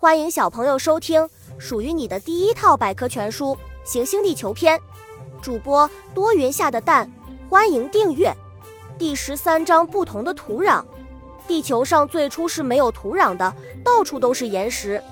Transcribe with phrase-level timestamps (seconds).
[0.00, 1.28] 欢迎小朋友收听
[1.58, 3.46] 属于你的第一套百科全书
[3.82, 4.78] 《行星地球篇》，
[5.42, 7.10] 主播多云下的蛋，
[7.50, 8.32] 欢迎订阅。
[8.96, 10.84] 第十三章：不同的土壤。
[11.48, 13.52] 地球上最初是没有土壤的，
[13.84, 15.02] 到处都是岩石。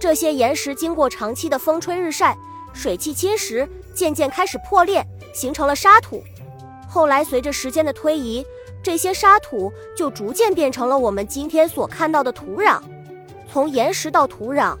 [0.00, 2.36] 这些岩石经过长期的风吹日晒、
[2.72, 6.24] 水汽侵蚀，渐渐开始破裂，形成了沙土。
[6.88, 8.44] 后来随着时间的推移，
[8.82, 12.82] 这些沙土就逐渐变成了我们今天所看到的土壤。
[13.54, 14.76] 从岩石到土壤，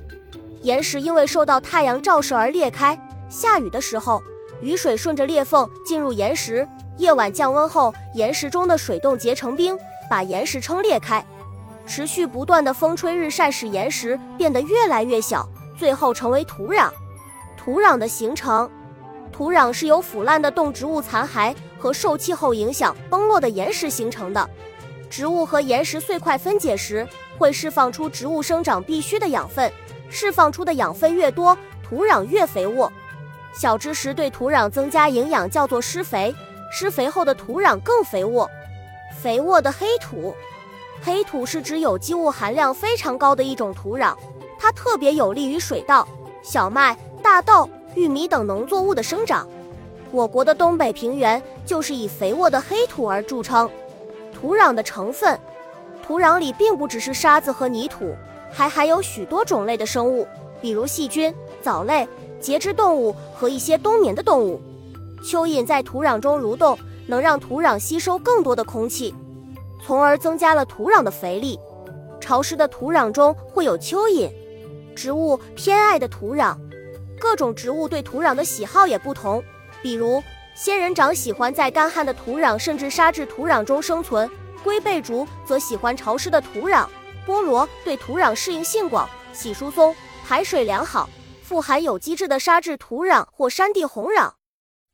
[0.62, 2.98] 岩石因为受到太阳照射而裂开。
[3.28, 4.20] 下雨的时候，
[4.60, 6.68] 雨水顺着裂缝进入岩石。
[6.98, 9.78] 夜晚降温后，岩石中的水冻结成冰，
[10.10, 11.24] 把岩石撑裂开。
[11.86, 16.90] 持续不断的风吹日晒使岩石变得越来越小，最后成为土壤。
[17.56, 18.68] 土壤的形成，
[19.30, 24.50] 土壤是由腐烂的动植物残骸和受气候影响崩落的岩石形成的。
[25.14, 27.06] 植物和岩石碎块分解时，
[27.38, 29.72] 会释放出植物生长必需的养分，
[30.10, 32.92] 释放出的养分越多，土壤越肥沃。
[33.52, 36.34] 小知识对土壤增加营养叫做施肥，
[36.72, 38.50] 施肥后的土壤更肥沃。
[39.16, 40.34] 肥沃的黑土，
[41.00, 44.16] 黑土是指有机物含量非常高的一种土壤，
[44.58, 46.08] 它特别有利于水稻、
[46.42, 49.48] 小麦、大豆、玉米等农作物的生长。
[50.10, 53.70] 我国的东北平原就是以肥沃的黑土而著称。
[54.44, 55.40] 土壤的成分，
[56.06, 58.14] 土壤里并不只是沙子和泥土，
[58.52, 60.28] 还含有许多种类的生物，
[60.60, 62.06] 比如细菌、藻类、
[62.38, 64.60] 节肢动物和一些冬眠的动物。
[65.22, 69.14] 蚯蚓在土壤中蠕动，能让土壤吸收更多的空气，
[69.82, 71.58] 从而增加了土壤的肥力。
[72.20, 74.30] 潮湿的土壤中会有蚯蚓。
[74.94, 76.54] 植物偏爱的土壤，
[77.18, 79.42] 各种植物对土壤的喜好也不同，
[79.82, 80.22] 比如。
[80.54, 84.30] 仙人掌喜欢在干旱的土壤甚至沙质土壤中生存，
[84.62, 86.86] 龟背竹则喜欢潮湿的土壤。
[87.26, 89.94] 菠萝对土壤适应性广，喜疏松、
[90.24, 91.08] 排水良好、
[91.42, 94.30] 富含有机质的沙质土壤或山地红壤。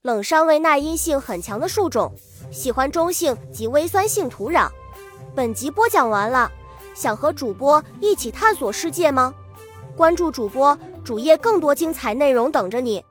[0.02, 2.14] 冷杉为耐阴性很强的树种，
[2.50, 4.66] 喜欢中性及微酸性土壤。
[5.34, 6.50] 本集播讲完了，
[6.94, 9.34] 想和主播一起探索世界吗？
[9.94, 13.04] 关注主播主页，更多精彩内容等着你。